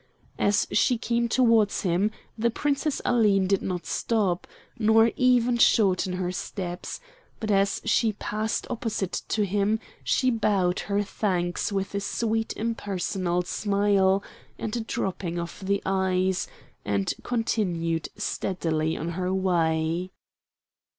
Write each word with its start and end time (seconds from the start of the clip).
As 0.39 0.65
she 0.71 0.97
came 0.97 1.29
towards 1.29 1.83
him 1.83 2.09
the 2.35 2.49
Princess 2.49 3.03
Aline 3.05 3.45
did 3.45 3.61
not 3.61 3.85
stop, 3.85 4.47
nor 4.79 5.11
even 5.15 5.57
shorten 5.59 6.13
her 6.13 6.31
steps; 6.31 6.99
but 7.39 7.51
as 7.51 7.83
she 7.85 8.13
passed 8.13 8.65
opposite 8.71 9.21
to 9.27 9.45
him 9.45 9.79
she 10.03 10.31
bowed 10.31 10.79
her 10.79 11.03
thanks 11.03 11.71
with 11.71 11.93
a 11.93 11.99
sweet 11.99 12.51
impersonal 12.57 13.43
smile 13.43 14.23
and 14.57 14.75
a 14.75 14.81
dropping 14.81 15.37
of 15.37 15.63
the 15.63 15.83
eyes, 15.85 16.47
and 16.83 17.13
continued 17.21 18.09
steadily 18.17 18.97
on 18.97 19.09
her 19.09 19.31
way. 19.31 20.09